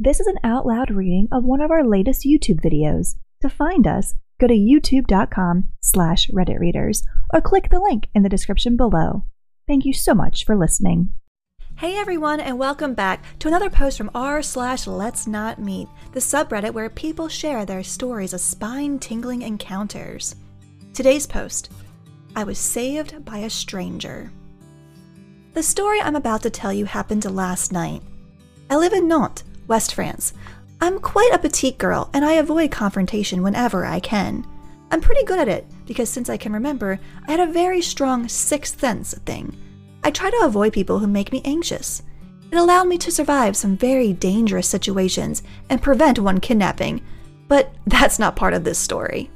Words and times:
This 0.00 0.20
is 0.20 0.28
an 0.28 0.38
out 0.44 0.64
loud 0.64 0.92
reading 0.92 1.26
of 1.32 1.42
one 1.42 1.60
of 1.60 1.72
our 1.72 1.84
latest 1.84 2.24
YouTube 2.24 2.60
videos. 2.60 3.16
To 3.42 3.48
find 3.48 3.84
us, 3.84 4.14
go 4.40 4.46
to 4.46 4.54
youtube.com 4.54 5.70
slash 5.80 6.30
redditreaders 6.30 7.02
or 7.34 7.40
click 7.40 7.68
the 7.68 7.80
link 7.80 8.06
in 8.14 8.22
the 8.22 8.28
description 8.28 8.76
below. 8.76 9.24
Thank 9.66 9.84
you 9.84 9.92
so 9.92 10.14
much 10.14 10.44
for 10.44 10.54
listening. 10.54 11.14
Hey 11.78 11.96
everyone, 11.96 12.38
and 12.38 12.60
welcome 12.60 12.94
back 12.94 13.24
to 13.40 13.48
another 13.48 13.68
post 13.68 13.98
from 13.98 14.12
r 14.14 14.40
slash 14.40 14.86
Let's 14.86 15.26
Not 15.26 15.58
Meet, 15.58 15.88
the 16.12 16.20
subreddit 16.20 16.72
where 16.72 16.90
people 16.90 17.26
share 17.26 17.64
their 17.64 17.82
stories 17.82 18.32
of 18.32 18.40
spine-tingling 18.40 19.42
encounters. 19.42 20.36
Today's 20.94 21.26
post: 21.26 21.72
I 22.36 22.44
was 22.44 22.60
saved 22.60 23.24
by 23.24 23.38
a 23.38 23.50
stranger. 23.50 24.30
The 25.54 25.62
story 25.64 26.00
I'm 26.00 26.14
about 26.14 26.42
to 26.42 26.50
tell 26.50 26.72
you 26.72 26.84
happened 26.84 27.28
last 27.28 27.72
night. 27.72 28.02
I 28.70 28.76
live 28.76 28.92
in 28.92 29.08
Nantes, 29.08 29.42
West 29.68 29.94
France. 29.94 30.32
I'm 30.80 30.98
quite 30.98 31.30
a 31.32 31.38
petite 31.38 31.78
girl, 31.78 32.10
and 32.12 32.24
I 32.24 32.32
avoid 32.32 32.70
confrontation 32.70 33.42
whenever 33.42 33.84
I 33.84 34.00
can. 34.00 34.46
I'm 34.90 35.00
pretty 35.00 35.24
good 35.24 35.38
at 35.38 35.48
it 35.48 35.66
because 35.86 36.08
since 36.08 36.30
I 36.30 36.36
can 36.36 36.52
remember, 36.52 36.98
I 37.26 37.32
had 37.32 37.40
a 37.40 37.52
very 37.52 37.82
strong 37.82 38.28
sixth 38.28 38.80
sense 38.80 39.14
thing. 39.26 39.56
I 40.02 40.10
try 40.10 40.30
to 40.30 40.42
avoid 40.44 40.72
people 40.72 40.98
who 40.98 41.06
make 41.06 41.32
me 41.32 41.42
anxious. 41.44 42.02
It 42.50 42.56
allowed 42.56 42.88
me 42.88 42.96
to 42.98 43.10
survive 43.12 43.56
some 43.56 43.76
very 43.76 44.12
dangerous 44.12 44.66
situations 44.66 45.42
and 45.68 45.82
prevent 45.82 46.18
one 46.18 46.40
kidnapping, 46.40 47.02
but 47.46 47.74
that's 47.86 48.18
not 48.18 48.36
part 48.36 48.54
of 48.54 48.64
this 48.64 48.78
story. 48.78 49.30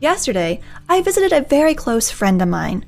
Yesterday, 0.00 0.60
I 0.88 1.00
visited 1.00 1.32
a 1.32 1.42
very 1.42 1.74
close 1.74 2.10
friend 2.10 2.42
of 2.42 2.48
mine. 2.48 2.84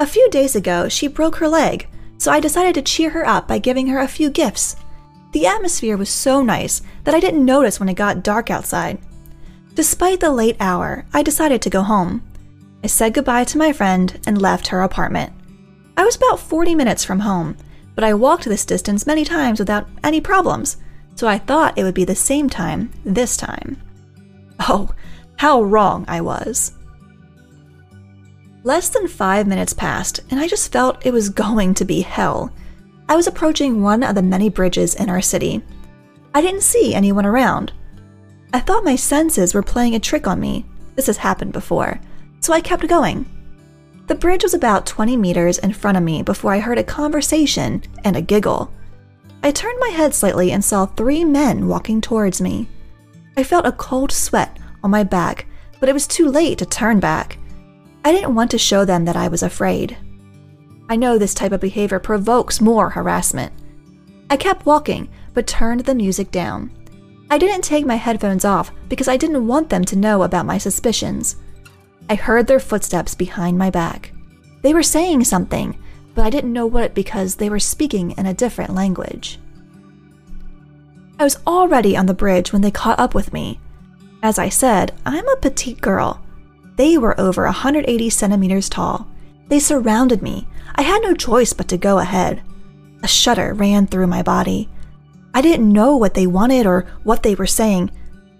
A 0.00 0.06
few 0.06 0.28
days 0.30 0.56
ago, 0.56 0.88
she 0.88 1.06
broke 1.08 1.36
her 1.36 1.48
leg, 1.48 1.88
so 2.18 2.32
I 2.32 2.40
decided 2.40 2.74
to 2.74 2.82
cheer 2.82 3.10
her 3.10 3.26
up 3.26 3.46
by 3.46 3.58
giving 3.58 3.86
her 3.86 4.00
a 4.00 4.08
few 4.08 4.28
gifts. 4.28 4.76
The 5.32 5.46
atmosphere 5.46 5.96
was 5.96 6.08
so 6.08 6.42
nice 6.42 6.80
that 7.04 7.14
I 7.14 7.20
didn't 7.20 7.44
notice 7.44 7.78
when 7.78 7.88
it 7.88 7.94
got 7.94 8.22
dark 8.22 8.50
outside. 8.50 8.98
Despite 9.74 10.20
the 10.20 10.30
late 10.30 10.56
hour, 10.58 11.04
I 11.12 11.22
decided 11.22 11.62
to 11.62 11.70
go 11.70 11.82
home. 11.82 12.22
I 12.82 12.86
said 12.86 13.14
goodbye 13.14 13.44
to 13.44 13.58
my 13.58 13.72
friend 13.72 14.18
and 14.26 14.40
left 14.40 14.68
her 14.68 14.82
apartment. 14.82 15.32
I 15.96 16.04
was 16.04 16.16
about 16.16 16.40
40 16.40 16.74
minutes 16.74 17.04
from 17.04 17.20
home, 17.20 17.56
but 17.94 18.04
I 18.04 18.14
walked 18.14 18.44
this 18.44 18.64
distance 18.64 19.06
many 19.06 19.24
times 19.24 19.58
without 19.58 19.88
any 20.04 20.20
problems, 20.20 20.76
so 21.16 21.26
I 21.26 21.38
thought 21.38 21.76
it 21.76 21.82
would 21.82 21.94
be 21.94 22.04
the 22.04 22.14
same 22.14 22.48
time 22.48 22.90
this 23.04 23.36
time. 23.36 23.82
Oh, 24.60 24.90
how 25.36 25.62
wrong 25.62 26.04
I 26.08 26.20
was. 26.20 26.72
Less 28.62 28.88
than 28.88 29.08
five 29.08 29.46
minutes 29.46 29.72
passed, 29.72 30.20
and 30.30 30.40
I 30.40 30.46
just 30.46 30.72
felt 30.72 31.04
it 31.04 31.12
was 31.12 31.28
going 31.44 31.74
to 31.74 31.84
be 31.84 32.00
hell. 32.00 32.52
I 33.10 33.16
was 33.16 33.26
approaching 33.26 33.82
one 33.82 34.02
of 34.02 34.14
the 34.14 34.22
many 34.22 34.50
bridges 34.50 34.94
in 34.94 35.08
our 35.08 35.22
city. 35.22 35.62
I 36.34 36.42
didn't 36.42 36.60
see 36.60 36.94
anyone 36.94 37.24
around. 37.24 37.72
I 38.52 38.60
thought 38.60 38.84
my 38.84 38.96
senses 38.96 39.54
were 39.54 39.62
playing 39.62 39.94
a 39.94 40.00
trick 40.00 40.26
on 40.26 40.38
me. 40.38 40.66
This 40.94 41.06
has 41.06 41.16
happened 41.16 41.52
before, 41.52 42.00
so 42.40 42.52
I 42.52 42.60
kept 42.60 42.86
going. 42.86 43.24
The 44.08 44.14
bridge 44.14 44.42
was 44.42 44.54
about 44.54 44.86
20 44.86 45.16
meters 45.16 45.58
in 45.58 45.72
front 45.72 45.96
of 45.96 46.02
me 46.02 46.22
before 46.22 46.52
I 46.52 46.60
heard 46.60 46.78
a 46.78 46.84
conversation 46.84 47.82
and 48.04 48.16
a 48.16 48.22
giggle. 48.22 48.72
I 49.42 49.52
turned 49.52 49.78
my 49.80 49.88
head 49.88 50.14
slightly 50.14 50.52
and 50.52 50.64
saw 50.64 50.86
three 50.86 51.24
men 51.24 51.68
walking 51.68 52.00
towards 52.00 52.40
me. 52.40 52.68
I 53.36 53.42
felt 53.42 53.66
a 53.66 53.72
cold 53.72 54.12
sweat 54.12 54.58
on 54.82 54.90
my 54.90 55.04
back, 55.04 55.46
but 55.80 55.88
it 55.88 55.92
was 55.92 56.06
too 56.06 56.28
late 56.28 56.58
to 56.58 56.66
turn 56.66 57.00
back. 57.00 57.38
I 58.04 58.12
didn't 58.12 58.34
want 58.34 58.50
to 58.50 58.58
show 58.58 58.84
them 58.84 59.04
that 59.04 59.16
I 59.16 59.28
was 59.28 59.42
afraid. 59.42 59.96
I 60.88 60.96
know 60.96 61.18
this 61.18 61.34
type 61.34 61.52
of 61.52 61.60
behavior 61.60 61.98
provokes 61.98 62.60
more 62.60 62.90
harassment. 62.90 63.52
I 64.30 64.36
kept 64.36 64.66
walking, 64.66 65.08
but 65.34 65.46
turned 65.46 65.80
the 65.80 65.94
music 65.94 66.30
down. 66.30 66.70
I 67.30 67.36
didn't 67.36 67.62
take 67.62 67.84
my 67.84 67.96
headphones 67.96 68.44
off 68.44 68.72
because 68.88 69.08
I 69.08 69.18
didn't 69.18 69.46
want 69.46 69.68
them 69.68 69.84
to 69.84 69.96
know 69.96 70.22
about 70.22 70.46
my 70.46 70.56
suspicions. 70.56 71.36
I 72.08 72.14
heard 72.14 72.46
their 72.46 72.60
footsteps 72.60 73.14
behind 73.14 73.58
my 73.58 73.68
back. 73.68 74.12
They 74.62 74.72
were 74.72 74.82
saying 74.82 75.24
something, 75.24 75.78
but 76.14 76.24
I 76.24 76.30
didn't 76.30 76.54
know 76.54 76.66
what 76.66 76.94
because 76.94 77.36
they 77.36 77.50
were 77.50 77.60
speaking 77.60 78.12
in 78.12 78.24
a 78.24 78.34
different 78.34 78.74
language. 78.74 79.38
I 81.18 81.24
was 81.24 81.38
already 81.46 81.96
on 81.96 82.06
the 82.06 82.14
bridge 82.14 82.52
when 82.52 82.62
they 82.62 82.70
caught 82.70 82.98
up 82.98 83.14
with 83.14 83.32
me. 83.32 83.60
As 84.22 84.38
I 84.38 84.48
said, 84.48 84.94
I'm 85.04 85.28
a 85.28 85.36
petite 85.36 85.80
girl. 85.80 86.24
They 86.76 86.96
were 86.96 87.20
over 87.20 87.44
180 87.44 88.08
centimeters 88.10 88.68
tall. 88.68 89.06
They 89.48 89.58
surrounded 89.58 90.22
me. 90.22 90.46
I 90.74 90.82
had 90.82 91.02
no 91.02 91.14
choice 91.14 91.52
but 91.52 91.68
to 91.68 91.76
go 91.76 91.98
ahead. 91.98 92.42
A 93.02 93.08
shudder 93.08 93.54
ran 93.54 93.86
through 93.86 94.06
my 94.06 94.22
body. 94.22 94.68
I 95.34 95.42
didn't 95.42 95.72
know 95.72 95.96
what 95.96 96.14
they 96.14 96.26
wanted 96.26 96.66
or 96.66 96.86
what 97.02 97.22
they 97.22 97.34
were 97.34 97.46
saying, 97.46 97.90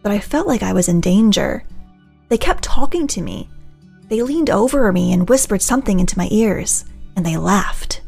but 0.03 0.13
I 0.13 0.19
felt 0.19 0.47
like 0.47 0.63
I 0.63 0.73
was 0.73 0.89
in 0.89 1.01
danger. 1.01 1.65
They 2.29 2.39
kept 2.39 2.65
talking 2.65 3.07
to 3.09 3.23
me, 3.23 3.49
they 4.09 4.23
leaned 4.23 4.49
over 4.49 4.91
me 4.91 5.13
and 5.13 5.29
whispered 5.29 5.63
something 5.63 6.01
into 6.01 6.19
my 6.19 6.29
ears, 6.31 6.85
and 7.15 7.25
they 7.25 7.37
laughed. 7.37 8.01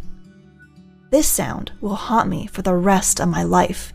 This 1.10 1.26
sound 1.26 1.72
will 1.80 1.94
haunt 1.94 2.28
me 2.28 2.46
for 2.46 2.62
the 2.62 2.74
rest 2.74 3.20
of 3.20 3.28
my 3.28 3.42
life. 3.42 3.92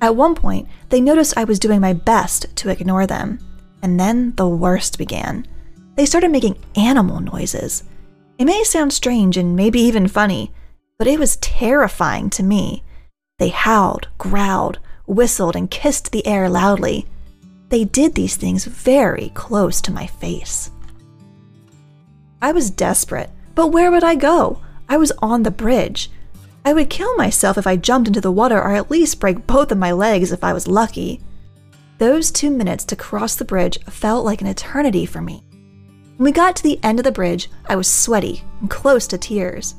At 0.00 0.16
one 0.16 0.34
point, 0.34 0.68
they 0.88 1.00
noticed 1.00 1.36
I 1.36 1.44
was 1.44 1.58
doing 1.58 1.80
my 1.80 1.92
best 1.92 2.54
to 2.56 2.68
ignore 2.68 3.06
them, 3.06 3.38
and 3.82 3.98
then 3.98 4.34
the 4.36 4.48
worst 4.48 4.98
began. 4.98 5.46
They 5.96 6.06
started 6.06 6.30
making 6.30 6.58
animal 6.76 7.20
noises. 7.20 7.84
It 8.42 8.46
may 8.46 8.64
sound 8.64 8.92
strange 8.92 9.36
and 9.36 9.54
maybe 9.54 9.78
even 9.78 10.08
funny, 10.08 10.50
but 10.98 11.06
it 11.06 11.20
was 11.20 11.36
terrifying 11.36 12.28
to 12.30 12.42
me. 12.42 12.82
They 13.38 13.50
howled, 13.50 14.08
growled, 14.18 14.80
whistled, 15.06 15.54
and 15.54 15.70
kissed 15.70 16.10
the 16.10 16.26
air 16.26 16.48
loudly. 16.50 17.06
They 17.68 17.84
did 17.84 18.16
these 18.16 18.34
things 18.34 18.64
very 18.64 19.30
close 19.34 19.80
to 19.82 19.92
my 19.92 20.08
face. 20.08 20.72
I 22.42 22.50
was 22.50 22.68
desperate, 22.68 23.30
but 23.54 23.68
where 23.68 23.92
would 23.92 24.02
I 24.02 24.16
go? 24.16 24.60
I 24.88 24.96
was 24.96 25.12
on 25.18 25.44
the 25.44 25.52
bridge. 25.52 26.10
I 26.64 26.72
would 26.72 26.90
kill 26.90 27.14
myself 27.14 27.56
if 27.56 27.66
I 27.68 27.76
jumped 27.76 28.08
into 28.08 28.20
the 28.20 28.32
water 28.32 28.60
or 28.60 28.72
at 28.72 28.90
least 28.90 29.20
break 29.20 29.46
both 29.46 29.70
of 29.70 29.78
my 29.78 29.92
legs 29.92 30.32
if 30.32 30.42
I 30.42 30.52
was 30.52 30.66
lucky. 30.66 31.20
Those 31.98 32.32
two 32.32 32.50
minutes 32.50 32.84
to 32.86 32.96
cross 32.96 33.36
the 33.36 33.44
bridge 33.44 33.78
felt 33.84 34.24
like 34.24 34.40
an 34.40 34.48
eternity 34.48 35.06
for 35.06 35.22
me. 35.22 35.44
When 36.16 36.24
we 36.24 36.32
got 36.32 36.56
to 36.56 36.62
the 36.62 36.78
end 36.82 37.00
of 37.00 37.04
the 37.04 37.12
bridge, 37.12 37.50
I 37.66 37.76
was 37.76 37.88
sweaty 37.88 38.42
and 38.60 38.70
close 38.70 39.06
to 39.08 39.18
tears. 39.18 39.74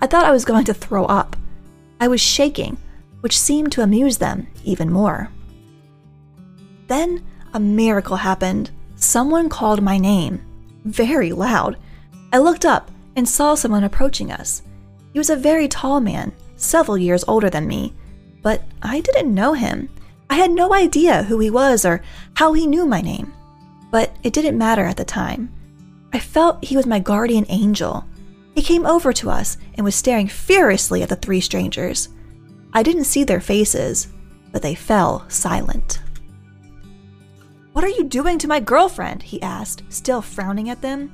I 0.00 0.06
thought 0.06 0.26
I 0.26 0.32
was 0.32 0.44
going 0.44 0.64
to 0.66 0.74
throw 0.74 1.06
up. 1.06 1.36
I 2.00 2.08
was 2.08 2.20
shaking, 2.20 2.76
which 3.20 3.38
seemed 3.38 3.72
to 3.72 3.82
amuse 3.82 4.18
them 4.18 4.46
even 4.64 4.92
more. 4.92 5.30
Then 6.86 7.24
a 7.54 7.60
miracle 7.60 8.16
happened. 8.16 8.70
Someone 8.96 9.48
called 9.48 9.82
my 9.82 9.96
name, 9.98 10.44
very 10.84 11.32
loud. 11.32 11.78
I 12.32 12.38
looked 12.38 12.64
up 12.64 12.90
and 13.16 13.28
saw 13.28 13.54
someone 13.54 13.84
approaching 13.84 14.30
us. 14.30 14.62
He 15.12 15.18
was 15.18 15.30
a 15.30 15.36
very 15.36 15.68
tall 15.68 16.00
man, 16.00 16.32
several 16.56 16.98
years 16.98 17.24
older 17.26 17.48
than 17.48 17.66
me, 17.66 17.94
but 18.42 18.62
I 18.82 19.00
didn't 19.00 19.32
know 19.32 19.54
him. 19.54 19.88
I 20.28 20.34
had 20.34 20.50
no 20.50 20.74
idea 20.74 21.22
who 21.22 21.38
he 21.38 21.50
was 21.50 21.84
or 21.84 22.02
how 22.34 22.52
he 22.52 22.66
knew 22.66 22.84
my 22.86 23.00
name. 23.00 23.32
But 23.94 24.10
it 24.24 24.32
didn't 24.32 24.58
matter 24.58 24.84
at 24.84 24.96
the 24.96 25.04
time. 25.04 25.52
I 26.12 26.18
felt 26.18 26.64
he 26.64 26.76
was 26.76 26.84
my 26.84 26.98
guardian 26.98 27.46
angel. 27.48 28.04
He 28.56 28.60
came 28.60 28.84
over 28.84 29.12
to 29.12 29.30
us 29.30 29.56
and 29.74 29.84
was 29.84 29.94
staring 29.94 30.26
furiously 30.26 31.04
at 31.04 31.08
the 31.08 31.14
three 31.14 31.40
strangers. 31.40 32.08
I 32.72 32.82
didn't 32.82 33.04
see 33.04 33.22
their 33.22 33.40
faces, 33.40 34.08
but 34.50 34.62
they 34.62 34.74
fell 34.74 35.24
silent. 35.30 36.00
What 37.72 37.84
are 37.84 37.88
you 37.88 38.02
doing 38.02 38.36
to 38.38 38.48
my 38.48 38.58
girlfriend? 38.58 39.22
he 39.22 39.40
asked, 39.40 39.84
still 39.90 40.20
frowning 40.20 40.70
at 40.70 40.82
them. 40.82 41.12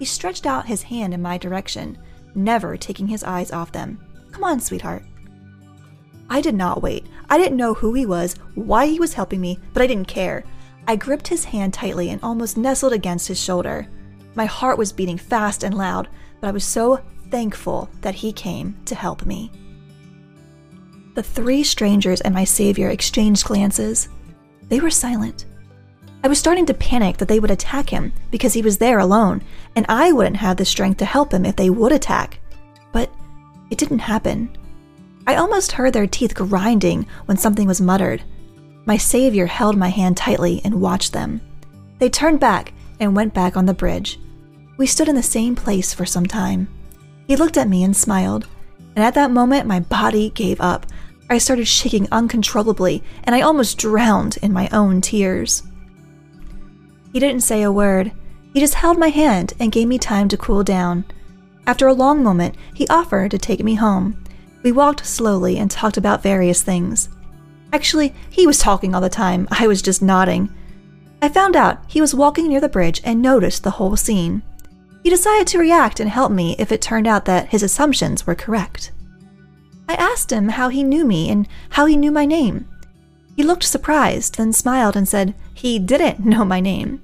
He 0.00 0.04
stretched 0.04 0.46
out 0.46 0.66
his 0.66 0.82
hand 0.82 1.14
in 1.14 1.22
my 1.22 1.38
direction, 1.38 1.96
never 2.34 2.76
taking 2.76 3.06
his 3.06 3.22
eyes 3.22 3.52
off 3.52 3.70
them. 3.70 4.04
Come 4.32 4.42
on, 4.42 4.58
sweetheart. 4.58 5.04
I 6.28 6.40
did 6.40 6.56
not 6.56 6.82
wait. 6.82 7.06
I 7.30 7.38
didn't 7.38 7.56
know 7.56 7.74
who 7.74 7.94
he 7.94 8.04
was, 8.04 8.34
why 8.56 8.86
he 8.86 8.98
was 8.98 9.14
helping 9.14 9.40
me, 9.40 9.60
but 9.72 9.80
I 9.80 9.86
didn't 9.86 10.08
care. 10.08 10.42
I 10.88 10.96
gripped 10.96 11.28
his 11.28 11.44
hand 11.44 11.74
tightly 11.74 12.10
and 12.10 12.22
almost 12.22 12.56
nestled 12.56 12.92
against 12.92 13.28
his 13.28 13.42
shoulder. 13.42 13.88
My 14.34 14.44
heart 14.44 14.78
was 14.78 14.92
beating 14.92 15.18
fast 15.18 15.64
and 15.64 15.76
loud, 15.76 16.08
but 16.40 16.48
I 16.48 16.52
was 16.52 16.64
so 16.64 17.00
thankful 17.30 17.90
that 18.02 18.14
he 18.14 18.32
came 18.32 18.76
to 18.84 18.94
help 18.94 19.26
me. 19.26 19.50
The 21.14 21.22
three 21.22 21.62
strangers 21.62 22.20
and 22.20 22.34
my 22.34 22.44
savior 22.44 22.90
exchanged 22.90 23.46
glances. 23.46 24.08
They 24.68 24.80
were 24.80 24.90
silent. 24.90 25.46
I 26.22 26.28
was 26.28 26.38
starting 26.38 26.66
to 26.66 26.74
panic 26.74 27.16
that 27.16 27.28
they 27.28 27.40
would 27.40 27.50
attack 27.50 27.88
him 27.88 28.12
because 28.30 28.52
he 28.52 28.62
was 28.62 28.78
there 28.78 28.98
alone, 28.98 29.42
and 29.74 29.86
I 29.88 30.12
wouldn't 30.12 30.36
have 30.36 30.56
the 30.56 30.64
strength 30.64 30.98
to 30.98 31.04
help 31.04 31.32
him 31.32 31.44
if 31.44 31.56
they 31.56 31.70
would 31.70 31.92
attack. 31.92 32.40
But 32.92 33.10
it 33.70 33.78
didn't 33.78 34.00
happen. 34.00 34.56
I 35.26 35.36
almost 35.36 35.72
heard 35.72 35.92
their 35.92 36.06
teeth 36.06 36.34
grinding 36.34 37.06
when 37.26 37.36
something 37.36 37.66
was 37.66 37.80
muttered. 37.80 38.22
My 38.86 38.96
savior 38.96 39.46
held 39.46 39.76
my 39.76 39.88
hand 39.88 40.16
tightly 40.16 40.60
and 40.64 40.80
watched 40.80 41.12
them. 41.12 41.40
They 41.98 42.08
turned 42.08 42.38
back 42.38 42.72
and 43.00 43.16
went 43.16 43.34
back 43.34 43.56
on 43.56 43.66
the 43.66 43.74
bridge. 43.74 44.18
We 44.76 44.86
stood 44.86 45.08
in 45.08 45.16
the 45.16 45.22
same 45.22 45.56
place 45.56 45.92
for 45.92 46.06
some 46.06 46.26
time. 46.26 46.68
He 47.26 47.34
looked 47.34 47.56
at 47.56 47.68
me 47.68 47.82
and 47.82 47.96
smiled, 47.96 48.46
and 48.94 49.04
at 49.04 49.14
that 49.14 49.32
moment 49.32 49.66
my 49.66 49.80
body 49.80 50.30
gave 50.30 50.60
up. 50.60 50.86
I 51.28 51.38
started 51.38 51.66
shaking 51.66 52.06
uncontrollably, 52.12 53.02
and 53.24 53.34
I 53.34 53.40
almost 53.40 53.78
drowned 53.78 54.38
in 54.40 54.52
my 54.52 54.68
own 54.70 55.00
tears. 55.00 55.64
He 57.12 57.18
didn't 57.18 57.42
say 57.42 57.62
a 57.62 57.72
word. 57.72 58.12
He 58.54 58.60
just 58.60 58.74
held 58.74 58.98
my 58.98 59.08
hand 59.08 59.52
and 59.58 59.72
gave 59.72 59.88
me 59.88 59.98
time 59.98 60.28
to 60.28 60.36
cool 60.36 60.62
down. 60.62 61.04
After 61.66 61.88
a 61.88 61.92
long 61.92 62.22
moment, 62.22 62.54
he 62.74 62.86
offered 62.86 63.32
to 63.32 63.38
take 63.38 63.64
me 63.64 63.74
home. 63.74 64.22
We 64.62 64.70
walked 64.70 65.04
slowly 65.04 65.58
and 65.58 65.68
talked 65.68 65.96
about 65.96 66.22
various 66.22 66.62
things. 66.62 67.08
Actually, 67.72 68.14
he 68.30 68.46
was 68.46 68.58
talking 68.58 68.94
all 68.94 69.00
the 69.00 69.08
time, 69.08 69.48
I 69.50 69.66
was 69.66 69.82
just 69.82 70.02
nodding. 70.02 70.54
I 71.20 71.28
found 71.28 71.56
out 71.56 71.80
he 71.88 72.00
was 72.00 72.14
walking 72.14 72.48
near 72.48 72.60
the 72.60 72.68
bridge 72.68 73.00
and 73.04 73.20
noticed 73.20 73.62
the 73.62 73.70
whole 73.70 73.96
scene. 73.96 74.42
He 75.02 75.10
decided 75.10 75.46
to 75.48 75.58
react 75.58 76.00
and 76.00 76.10
help 76.10 76.32
me 76.32 76.56
if 76.58 76.72
it 76.72 76.82
turned 76.82 77.06
out 77.06 77.24
that 77.26 77.48
his 77.48 77.62
assumptions 77.62 78.26
were 78.26 78.34
correct. 78.34 78.92
I 79.88 79.94
asked 79.94 80.32
him 80.32 80.48
how 80.50 80.68
he 80.68 80.82
knew 80.82 81.04
me 81.04 81.30
and 81.30 81.46
how 81.70 81.86
he 81.86 81.96
knew 81.96 82.10
my 82.10 82.26
name. 82.26 82.68
He 83.36 83.42
looked 83.42 83.64
surprised, 83.64 84.36
then 84.36 84.52
smiled 84.52 84.96
and 84.96 85.08
said 85.08 85.34
he 85.54 85.78
didn't 85.78 86.24
know 86.24 86.44
my 86.44 86.60
name. 86.60 87.02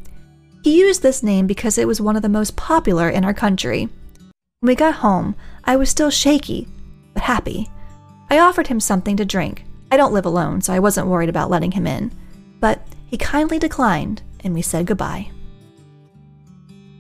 He 0.65 0.79
used 0.79 1.03
this 1.03 1.23
name 1.23 1.47
because 1.47 1.79
it 1.79 1.87
was 1.87 2.01
one 2.01 2.17
of 2.17 2.23
the 2.23 2.29
most 2.29 2.57
popular 2.57 3.09
in 3.09 3.25
our 3.25 3.35
country. 3.35 3.89
When 4.61 4.69
we 4.69 4.75
got 4.75 4.97
home, 4.97 5.35
I 5.65 5.77
was 5.77 5.91
still 5.91 6.11
shaky, 6.11 6.69
but 7.15 7.25
happy. 7.25 7.69
I 8.31 8.39
offered 8.39 8.69
him 8.69 8.81
something 8.81 9.17
to 9.17 9.25
drink. 9.25 9.65
I 9.93 9.99
don't 9.99 10.15
live 10.15 10.25
alone, 10.25 10.63
so 10.63 10.73
I 10.73 10.79
wasn't 10.79 11.09
worried 11.09 11.29
about 11.29 11.51
letting 11.51 11.73
him 11.73 11.87
in. 11.87 12.13
But 12.61 12.81
he 13.05 13.19
kindly 13.19 13.59
declined, 13.59 14.23
and 14.43 14.55
we 14.55 14.63
said 14.63 14.87
goodbye. 14.87 15.31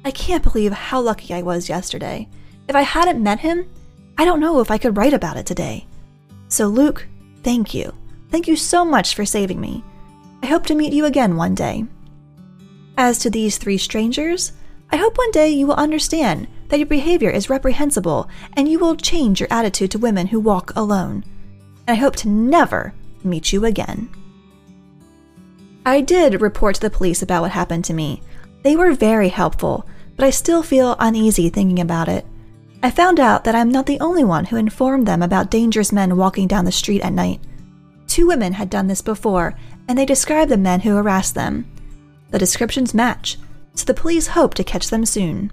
I 0.05 0.11
can't 0.11 0.43
believe 0.43 0.73
how 0.73 1.01
lucky 1.01 1.33
I 1.33 1.41
was 1.41 1.71
yesterday. 1.71 2.29
If 2.69 2.77
I 2.77 2.83
hadn't 2.83 3.23
met 3.23 3.39
him, 3.39 3.67
I 4.19 4.27
don't 4.27 4.41
know 4.41 4.61
if 4.61 4.71
I 4.71 4.77
could 4.77 4.99
write 4.99 5.15
about 5.15 5.39
it 5.39 5.47
today. 5.47 5.87
So, 6.49 6.67
Luke, 6.67 7.09
thank 7.43 7.73
you. 7.73 7.95
Thank 8.31 8.47
you 8.47 8.57
so 8.57 8.85
much 8.85 9.15
for 9.15 9.25
saving 9.25 9.59
me. 9.59 9.83
I 10.43 10.47
hope 10.47 10.67
to 10.67 10.75
meet 10.75 10.93
you 10.93 11.07
again 11.07 11.37
one 11.37 11.55
day. 11.55 11.87
As 12.99 13.19
to 13.21 13.31
these 13.31 13.57
three 13.57 13.79
strangers, 13.79 14.53
I 14.91 14.97
hope 14.97 15.17
one 15.17 15.31
day 15.31 15.49
you 15.49 15.67
will 15.67 15.77
understand 15.77 16.47
that 16.69 16.79
your 16.79 16.89
behavior 16.89 17.31
is 17.31 17.49
reprehensible 17.49 18.29
and 18.53 18.69
you 18.69 18.79
will 18.79 18.97
change 18.97 19.41
your 19.41 19.49
attitude 19.51 19.93
to 19.93 19.99
women 19.99 20.27
who 20.27 20.39
walk 20.39 20.77
alone. 20.77 21.25
I 21.89 21.95
hope 21.95 22.17
to 22.17 22.29
never 22.29 22.95
meet 23.25 23.53
you 23.53 23.65
again. 23.65 24.09
I 25.85 26.01
did 26.01 26.41
report 26.41 26.77
to 26.77 26.81
the 26.81 26.91
police 26.91 27.23
about 27.23 27.43
what 27.43 27.51
happened 27.51 27.85
to 27.87 27.95
me. 27.95 28.23
They 28.63 28.77
were 28.77 28.95
very 28.95 29.29
helpful, 29.29 29.87
but 30.17 30.25
I 30.25 30.31
still 30.31 30.63
feel 30.63 30.97
uneasy 31.01 31.49
thinking 31.49 31.81
about 31.81 32.09
it. 32.09 32.25
I 32.85 32.91
found 32.91 33.19
out 33.19 33.45
that 33.45 33.55
I'm 33.55 33.71
not 33.71 33.87
the 33.87 34.01
only 34.01 34.23
one 34.23 34.45
who 34.47 34.57
informed 34.57 35.07
them 35.07 35.23
about 35.23 35.51
dangerous 35.51 35.93
men 35.93 36.17
walking 36.17 36.47
down 36.47 36.65
the 36.65 36.73
street 36.73 37.03
at 37.03 37.13
night. 37.13 37.41
Two 38.07 38.27
women 38.27 38.53
had 38.53 38.71
done 38.71 38.87
this 38.87 39.03
before, 39.03 39.55
and 39.89 39.99
they 39.99 40.07
described 40.07 40.51
the 40.51 40.57
men 40.57 40.81
who 40.81 40.95
harassed 40.95 41.35
them. 41.35 41.71
The 42.31 42.39
descriptions 42.39 42.95
match, 42.95 43.39
so 43.75 43.85
the 43.85 43.95
police 43.95 44.29
hope 44.29 44.55
to 44.55 44.65
catch 44.65 44.91
them 44.91 45.05
soon. 45.05 45.51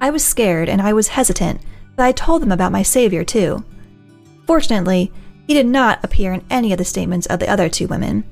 I 0.00 0.10
was 0.10 0.24
scared 0.24 0.68
and 0.68 0.80
I 0.82 0.92
was 0.92 1.08
hesitant, 1.08 1.60
but 1.96 2.04
I 2.04 2.12
told 2.12 2.42
them 2.42 2.52
about 2.52 2.72
my 2.72 2.82
savior 2.82 3.24
too. 3.24 3.64
Fortunately, 4.46 5.12
he 5.50 5.54
did 5.54 5.66
not 5.66 5.98
appear 6.04 6.32
in 6.32 6.44
any 6.48 6.70
of 6.70 6.78
the 6.78 6.84
statements 6.84 7.26
of 7.26 7.40
the 7.40 7.50
other 7.50 7.68
two 7.68 7.88
women. 7.88 8.22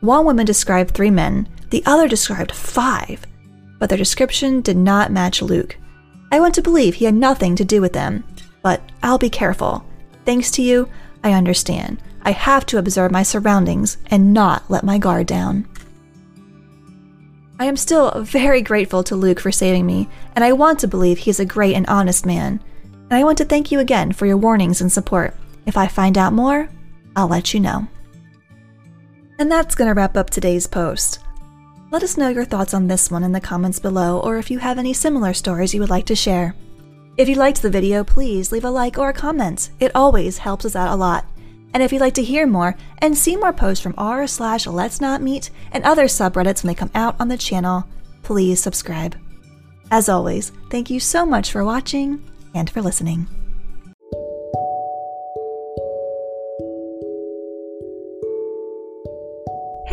One 0.00 0.24
woman 0.24 0.44
described 0.44 0.90
three 0.90 1.12
men, 1.12 1.48
the 1.70 1.84
other 1.86 2.08
described 2.08 2.50
five, 2.50 3.24
but 3.78 3.88
their 3.88 3.96
description 3.96 4.62
did 4.62 4.76
not 4.76 5.12
match 5.12 5.40
Luke. 5.40 5.78
I 6.32 6.40
want 6.40 6.56
to 6.56 6.62
believe 6.62 6.96
he 6.96 7.04
had 7.04 7.14
nothing 7.14 7.54
to 7.54 7.64
do 7.64 7.80
with 7.80 7.92
them, 7.92 8.24
but 8.62 8.82
I'll 9.00 9.16
be 9.16 9.30
careful. 9.30 9.86
Thanks 10.24 10.50
to 10.50 10.62
you, 10.62 10.88
I 11.22 11.34
understand. 11.34 12.02
I 12.22 12.32
have 12.32 12.66
to 12.66 12.78
observe 12.78 13.12
my 13.12 13.22
surroundings 13.22 13.98
and 14.06 14.34
not 14.34 14.68
let 14.68 14.82
my 14.82 14.98
guard 14.98 15.28
down. 15.28 15.68
I 17.60 17.66
am 17.66 17.76
still 17.76 18.10
very 18.24 18.60
grateful 18.60 19.04
to 19.04 19.14
Luke 19.14 19.38
for 19.38 19.52
saving 19.52 19.86
me, 19.86 20.08
and 20.34 20.44
I 20.44 20.52
want 20.52 20.80
to 20.80 20.88
believe 20.88 21.18
he 21.18 21.30
is 21.30 21.38
a 21.38 21.44
great 21.44 21.76
and 21.76 21.86
honest 21.86 22.26
man. 22.26 22.60
And 22.92 23.12
I 23.12 23.22
want 23.22 23.38
to 23.38 23.44
thank 23.44 23.70
you 23.70 23.78
again 23.78 24.10
for 24.10 24.26
your 24.26 24.36
warnings 24.36 24.80
and 24.80 24.90
support. 24.90 25.36
If 25.66 25.76
I 25.76 25.88
find 25.88 26.16
out 26.16 26.32
more, 26.32 26.68
I'll 27.14 27.28
let 27.28 27.52
you 27.52 27.60
know. 27.60 27.86
And 29.38 29.50
that's 29.50 29.74
going 29.74 29.88
to 29.88 29.94
wrap 29.94 30.16
up 30.16 30.30
today's 30.30 30.66
post. 30.66 31.20
Let 31.90 32.02
us 32.02 32.16
know 32.16 32.28
your 32.28 32.44
thoughts 32.44 32.74
on 32.74 32.86
this 32.86 33.10
one 33.10 33.24
in 33.24 33.32
the 33.32 33.40
comments 33.40 33.78
below, 33.78 34.20
or 34.20 34.38
if 34.38 34.50
you 34.50 34.58
have 34.58 34.78
any 34.78 34.92
similar 34.92 35.34
stories 35.34 35.74
you 35.74 35.80
would 35.80 35.90
like 35.90 36.06
to 36.06 36.16
share. 36.16 36.54
If 37.16 37.28
you 37.28 37.34
liked 37.34 37.62
the 37.62 37.70
video, 37.70 38.04
please 38.04 38.52
leave 38.52 38.64
a 38.64 38.70
like 38.70 38.98
or 38.98 39.08
a 39.08 39.14
comment. 39.14 39.70
It 39.80 39.94
always 39.94 40.38
helps 40.38 40.64
us 40.64 40.76
out 40.76 40.92
a 40.92 40.96
lot. 40.96 41.26
And 41.72 41.82
if 41.82 41.92
you'd 41.92 42.00
like 42.00 42.14
to 42.14 42.22
hear 42.22 42.46
more 42.46 42.76
and 42.98 43.16
see 43.16 43.36
more 43.36 43.52
posts 43.52 43.82
from 43.82 43.94
r 43.98 44.26
slash 44.26 44.66
let's 44.66 45.00
not 45.00 45.22
meet 45.22 45.50
and 45.72 45.84
other 45.84 46.04
subreddits 46.04 46.62
when 46.62 46.68
they 46.68 46.74
come 46.74 46.90
out 46.94 47.16
on 47.20 47.28
the 47.28 47.36
channel, 47.36 47.86
please 48.22 48.60
subscribe. 48.60 49.16
As 49.90 50.08
always, 50.08 50.52
thank 50.70 50.90
you 50.90 51.00
so 51.00 51.24
much 51.24 51.52
for 51.52 51.64
watching 51.64 52.22
and 52.54 52.68
for 52.68 52.82
listening. 52.82 53.28